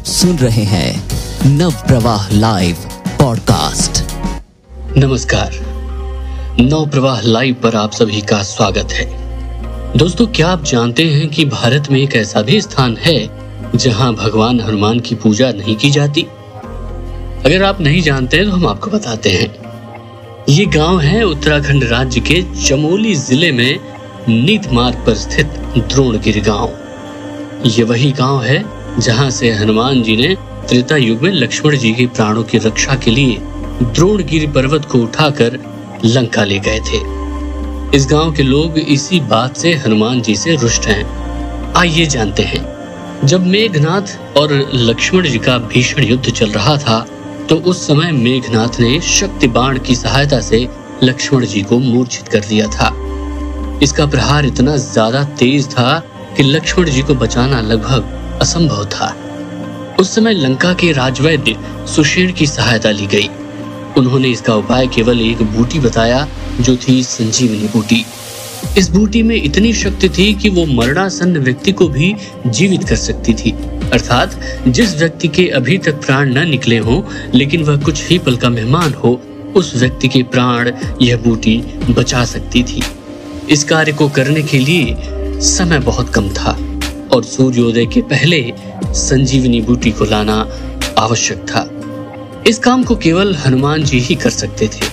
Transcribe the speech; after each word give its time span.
आप 0.00 0.06
सुन 0.06 0.36
रहे 0.38 0.62
हैं 0.62 1.08
नव 1.46 1.70
प्रवाह 1.70 2.28
लाइव 2.32 2.76
पॉडकास्ट। 3.18 4.02
नमस्कार। 4.98 5.50
नव 6.60 6.86
प्रवाह 6.90 7.20
लाइव 7.20 7.54
पर 7.54 7.76
आप 7.76 7.92
सभी 7.92 8.20
का 8.20 8.42
स्वागत 8.42 8.92
है। 8.92 9.04
दोस्तों, 9.96 10.26
क्या 10.26 10.48
आप 10.48 10.64
जानते 10.64 11.04
हैं 11.04 11.28
कि 11.28 11.44
भारत 11.44 11.90
में 11.90 12.00
एक 12.00 12.14
ऐसा 12.14 12.42
भी 12.42 12.60
स्थान 12.60 12.96
है 12.96 13.18
जहाँ 13.74 14.14
भगवान 14.14 14.60
हनुमान 14.60 15.00
की 15.00 15.14
पूजा 15.14 15.52
नहीं 15.52 15.76
की 15.76 15.90
जाती? 15.90 16.22
अगर 17.46 17.62
आप 17.62 17.80
नहीं 17.80 18.02
जानते 18.02 18.36
हैं 18.36 18.46
तो 18.46 18.52
हम 18.52 18.66
आपको 18.66 18.90
बताते 18.90 19.30
हैं। 19.30 19.54
ये 20.48 20.66
गाँव 20.66 21.00
है 21.00 21.22
उत्तराखंड 21.22 21.84
राज्य 21.84 22.20
के 22.20 22.42
चमोली 22.66 23.14
ज़िले 23.14 23.52
में 23.52 23.78
नीत 24.28 24.72
मार्ग 24.72 25.06
पर 25.06 25.14
स्थित 25.14 25.46
द्रोणगिरी 25.78 26.40
गाँव। 26.40 26.78
ये 27.66 27.82
वही 27.84 28.12
गाँव 28.12 28.42
है 28.42 28.79
जहाँ 28.98 29.30
से 29.30 29.50
हनुमान 29.52 30.02
जी 30.02 30.16
ने 30.16 30.34
त्रेता 30.68 30.96
युग 30.96 31.22
में 31.22 31.30
लक्ष्मण 31.32 31.76
जी 31.76 31.92
के 31.92 32.06
प्राणों 32.06 32.42
की 32.42 32.58
रक्षा 32.58 32.94
के 32.94 33.10
लिए 33.10 33.36
द्रोणगिरी 33.84 34.46
पर्वत 34.46 34.84
को 34.84 34.98
उठाकर 34.98 35.58
लंका 36.04 36.44
ले 36.44 36.58
गए 36.58 36.80
थे। 36.82 36.98
इस 37.96 38.06
गाँव 38.10 38.32
के 38.32 38.42
लोग 38.42 38.78
इसी 38.78 39.20
बात 39.20 39.56
से 39.56 39.74
हनुमान 39.76 40.20
जी 40.22 40.34
से 40.36 40.56
रुष्ट 40.56 40.86
हैं। 40.86 41.72
आइए 41.76 42.06
जानते 42.06 42.42
हैं, 42.42 42.64
जब 43.24 43.46
मेघनाथ 43.46 44.36
और 44.38 44.52
लक्ष्मण 44.74 45.28
जी 45.28 45.38
का 45.38 45.58
भीषण 45.58 46.04
युद्ध 46.04 46.30
चल 46.30 46.50
रहा 46.50 46.76
था 46.78 47.06
तो 47.48 47.56
उस 47.60 47.86
समय 47.86 48.12
मेघनाथ 48.12 48.80
ने 48.80 49.00
शक्ति 49.00 49.48
बाण 49.48 49.78
की 49.78 49.94
सहायता 49.96 50.40
से 50.40 50.68
लक्ष्मण 51.02 51.44
जी 51.46 51.62
को 51.62 51.78
मूर्छित 51.80 52.28
कर 52.28 52.40
दिया 52.40 52.66
था। 52.68 52.94
इसका 53.82 54.06
प्रहार 54.06 54.46
इतना 54.46 54.76
ज़्यादा 54.76 55.22
तेज 55.38 55.68
था 55.68 55.98
कि 56.36 56.42
लक्ष्मण 56.42 56.90
जी 56.90 57.02
को 57.02 57.14
बचाना 57.16 57.60
लगभग 57.62 58.18
असंभव 58.40 58.84
था। 58.84 59.16
उस 60.00 60.14
समय 60.14 60.34
लंका 60.34 60.74
के 60.74 60.92
राजवैद्य 60.92 61.56
सुषेण 61.86 62.32
की 62.32 62.46
सहायता 62.46 62.90
ली 62.90 63.06
गई। 63.06 63.28
उन्होंने 63.98 64.28
इसका 64.28 64.54
उपाय 64.54 64.86
केवल 64.86 65.20
एक 65.20 65.42
बूटी 65.42 65.78
बताया, 65.78 66.28
जो 66.60 66.76
थी 66.76 67.02
संजीवनी 67.02 67.68
बूटी। 67.68 68.06
इस 68.78 68.88
बूटी 68.88 69.22
में 69.22 69.42
इतनी 69.42 69.72
शक्ति 69.72 70.08
थी 70.08 70.34
कि 70.34 70.48
वो 70.48 70.66
मरणासन्न 70.66 71.38
व्यक्ति 71.38 71.72
को 71.72 71.88
भी 71.88 72.14
जीवित 72.46 72.88
कर 72.88 72.96
सकती 72.96 73.34
थी। 73.34 73.50
अर्थात, 73.92 74.40
जिस 74.68 74.96
व्यक्ति 74.96 75.28
के 75.28 75.48
अभी 75.48 75.78
तक 75.78 75.92
प्राण 75.92 76.34
न 76.34 76.48
निकले 76.48 76.78
हों, 76.78 77.02
लेकिन 77.34 77.62
वह 77.62 77.76
कुछ 77.76 78.08
ही 78.08 78.18
पल 78.18 78.36
का 78.36 78.48
मेहमान 78.48 78.94
हो, 78.94 79.22
उस 79.56 79.76
व्यक्ति 79.76 80.08
के 80.08 80.22
प्राण 80.22 80.72
यह 81.02 81.16
बूटी 81.16 81.56
बचा 81.90 82.24
सकती 82.24 82.62
थी। 82.62 82.82
इस 83.50 83.64
कार्य 83.64 83.92
को 83.92 84.08
करने 84.08 84.42
के 84.42 84.58
लिए 84.58 84.96
समय 85.40 85.78
बहुत 85.78 86.08
कम 86.08 86.28
था। 86.28 86.58
और 87.12 87.24
सूर्योदय 87.24 87.86
के 87.86 88.00
पहले 88.02 88.52
संजीवनी 88.86 89.60
बूटी 89.60 89.90
को 89.90 90.04
लाना 90.04 90.36
आवश्यक 90.98 91.38
था। 91.38 91.68
इस 92.46 92.58
काम 92.58 92.84
को 92.84 92.96
केवल 92.96 93.34
हनुमान 93.34 93.84
जी 93.84 93.98
ही 93.98 94.14
कर 94.14 94.30
सकते 94.30 94.68
थे। 94.68 94.86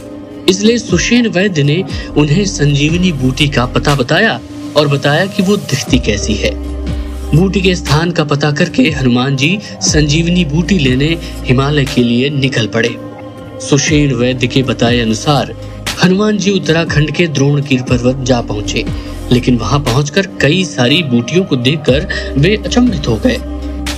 इसलिए 0.49 0.77
सुषेण 0.77 1.27
वैद्य 1.27 1.63
ने 1.63 1.83
उन्हें 2.17 2.45
संजीवनी 2.45 3.11
बूटी 3.11 3.47
का 3.47 3.65
पता 3.65 3.95
बताया 3.95 4.39
और 4.77 4.87
बताया 4.87 5.25
कि 5.25 5.43
वो 5.43 5.57
दिखती 5.57 5.99
कैसी 5.99 6.33
है। 6.33 6.51
बूटी 7.35 7.61
के 7.61 7.75
स्थान 7.75 8.11
का 8.11 8.23
पता 8.23 8.51
करके 8.51 8.83
हनुमान 8.91 9.35
जी 9.35 9.59
संजीवनी 9.81 10.45
बूटी 10.45 10.77
लेने 10.79 11.17
हिमालय 11.43 11.85
के 11.85 12.03
लिए 12.03 12.29
निकल 12.29 12.67
पड़े। 12.67 12.95
सुषेण 13.69 14.13
वैद्य 14.13 14.47
के 14.47 14.63
बताए 14.63 14.99
अनुसार 14.99 15.55
हनुमान 16.03 16.37
जी 16.37 16.51
उत्तराखंड 16.51 17.11
के 17.11 17.25
द्रोणगिर 17.27 17.81
पर्वत 17.81 18.17
जा 18.25 18.39
पहुँचे, 18.41 18.83
लेकिन 19.31 19.57
वहाँ 19.57 19.79
पहुंचकर 19.79 20.27
कई 20.41 20.63
सारी 20.65 21.01
बूटियों 21.03 21.43
को 21.45 21.55
देखकर 21.55 22.07
वे 22.37 22.55
अचंभित 22.55 23.07
हो 23.07 23.15
गए। 23.15 23.37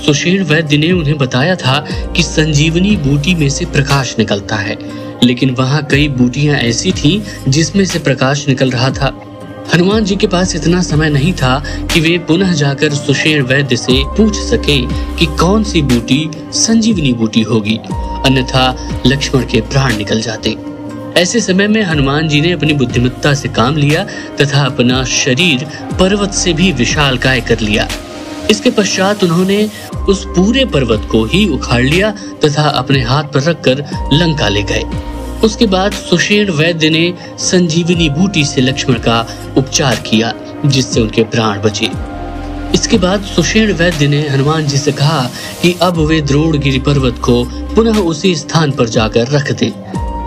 सुशील 0.06 0.42
वैद्य 0.42 0.76
ने 0.78 0.90
उन्हें 0.92 1.16
बताया 1.18 1.56
था 1.56 1.78
कि 2.16 2.22
संजीवनी 2.22 2.96
बूटी 2.96 3.34
में 3.34 3.48
से 3.48 3.64
प्रकाश 3.66 4.14
निकलता 4.18 4.56
है, 4.56 4.78
लेकिन 5.24 5.50
वहाँ 5.50 5.82
कई 5.90 6.08
बूटियाँ 6.08 6.56
ऐसी 6.58 6.92
थीं 6.92 7.20
जिसमें 7.48 7.84
से 7.84 7.98
प्रकाश 7.98 8.46
निकल 8.48 8.70
रहा 8.70 8.90
था। 8.90 9.12
हनुमान 9.74 10.04
जी 10.04 10.16
के 10.16 10.26
पास 10.26 10.54
इतना 10.56 10.80
समय 10.82 11.10
नहीं 11.10 11.32
था 11.32 11.62
कि 11.92 12.00
वे 12.00 12.16
पुनः 12.18 12.52
जाकर 12.52 12.94
सुषेण 12.94 13.42
वैद्य 13.42 13.76
से 13.76 14.02
पूछ 14.16 14.36
सके 14.36 14.80
कि 15.18 15.26
कौन 15.36 15.64
सी 15.64 15.82
बूटी, 15.82 16.30
संजीवनी 16.54 17.12
बूटी 17.12 17.42
होगी, 17.42 17.78
अन्यथा 18.26 19.02
लक्ष्मण 19.06 19.46
के 19.46 19.60
प्राण 19.60 19.96
निकल 19.96 20.20
जाते। 20.20 20.56
ऐसे 21.18 21.40
समय 21.40 21.68
में 21.68 21.82
हनुमान 21.82 22.28
जी 22.28 22.40
ने 22.40 22.52
अपनी 22.52 22.72
बुद्धिमत्ता 22.72 23.34
से 23.34 23.48
काम 23.48 23.76
लिया 23.76 24.04
तथा 24.40 24.64
अपना 24.64 25.04
शरीर 25.04 25.66
पर्वत 26.00 26.32
से 26.32 26.52
भी 26.52 26.72
विशाल 26.72 27.18
काय 27.18 27.40
कर 27.40 27.60
लिया। 27.60 27.88
इसके 28.50 28.70
पश्चात 28.70 29.24
उन्होंने 29.24 29.70
उस 30.08 30.24
पूरे 30.26 30.64
पर्वत 30.64 31.08
को 31.12 31.24
ही 31.24 31.48
उखाड़ 31.48 31.82
लिया 31.82 32.10
तथा 32.44 32.68
अपने 32.68 33.02
हाथ 33.02 33.24
पर 33.24 33.42
रखकर 33.42 33.84
लंका 34.12 34.48
ले 34.48 34.62
गए। 34.62 34.82
उसके 35.44 35.66
बाद 35.66 35.92
सुषेण 35.92 36.50
वैद्य 36.50 36.90
ने 36.90 37.12
संजीवनी 37.38 38.08
बूटी 38.08 38.44
से 38.44 38.60
लक्ष्मण 38.60 38.94
का 38.94 39.26
उपचार 39.56 39.96
किया, 39.96 40.32
जिससे 40.66 41.00
उनके 41.00 41.22
प्राण 41.24 41.60
बचे। 41.60 41.90
इसके 42.74 42.98
बाद 42.98 43.22
सुषेण 43.24 43.72
वैद्य 43.72 44.08
ने 44.08 44.28
हनुमान 44.28 44.66
जी 44.66 44.78
से 44.78 44.92
कहा 44.92 45.30
कि 45.62 45.74
अब 45.82 45.98
वे 45.98 46.20
द्रोणगिरी 46.20 46.78
पर्वत 46.78 47.18
को 47.18 47.44
पुनः 47.74 47.98
उसी 47.98 48.34
स्थान 48.36 48.70
पर 48.70 48.88
जाकर 48.88 49.28
रख 49.28 49.52
दें। 49.52 49.70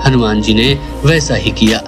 हनुमान 0.05 0.41
जी 0.41 0.53
ने 0.53 0.79
वैसा 1.05 1.35
ही 1.35 1.51
किया। 1.51 1.83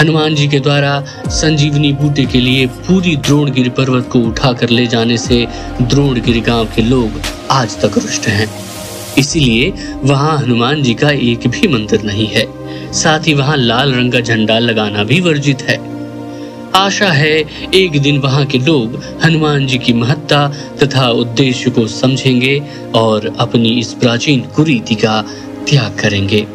हनुमान 0.00 0.34
जी 0.34 0.48
के 0.48 0.60
द्वारा 0.60 1.04
संजीवनी 1.28 1.92
बूटे 1.92 2.24
के 2.24 2.40
लिए 2.40 2.66
पूरी 2.66 3.16
द्रोणगिरी 3.16 3.70
पर्वत 3.70 4.08
को 4.12 4.18
उठाकर 4.18 4.68
ले 4.68 4.86
जाने 4.86 5.16
से 5.18 5.46
द्रोणगिरी 5.82 6.40
गाँव 6.40 6.64
के 6.64 6.82
लोग 6.82 7.20
आज 7.50 7.80
तक 7.80 7.98
रुष्ट 7.98 8.28
हैं। 8.28 8.48
इसीलिए 9.18 9.72
वहाँ 10.04 10.38
हनुमान 10.38 10.82
जी 10.82 10.94
का 10.94 11.10
एक 11.10 11.46
भी 11.48 11.68
मंदिर 11.68 12.02
नहीं 12.02 12.26
है। 12.26 12.46
साथ 12.92 13.26
ही 13.26 13.34
वहाँ 13.34 13.56
लाल 13.56 13.92
रंग 13.92 14.12
का 14.12 14.20
झंडा 14.20 14.58
लगाना 14.58 15.04
भी 15.04 15.20
वर्जित 15.20 15.62
है। 15.62 15.78
आशा 16.74 17.08
है 17.08 17.44
एक 17.74 18.00
दिन 18.02 18.18
वहाँ 18.18 18.44
के 18.46 18.58
लोग 18.58 19.04
हनुमान 19.24 19.66
जी 19.66 19.78
की 19.78 19.92
महत्ता 19.92 20.48
तथा 20.82 21.08
उद्देश्य 21.08 21.70
को 21.70 21.86
समझेंगे 21.86 22.62
और 22.94 23.36
अपनी 23.40 23.68
इस 23.68 23.92
प्राचीन 23.92 24.40
कुरीति 24.40 24.94
का 24.94 25.22
त्याग 25.70 25.98
करेंगे। 25.98 26.46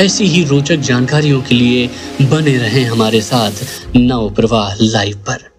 ऐसी 0.00 0.24
ही 0.24 0.44
रोचक 0.44 0.76
जानकारियों 0.76 1.40
के 1.42 1.54
लिए 1.54 1.86
बने 2.22 2.56
रहें 2.58 2.84
हमारे 2.84 3.20
साथ 3.20 3.52
नव 3.96 4.30
प्रवाह 4.34 4.76
लाइव 4.80 5.16
पर। 5.16 5.50